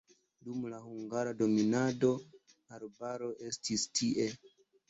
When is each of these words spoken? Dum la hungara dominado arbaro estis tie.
Dum 0.45 0.63
la 0.71 0.79
hungara 0.85 1.33
dominado 1.41 2.11
arbaro 2.79 3.31
estis 3.53 3.87
tie. 4.01 4.27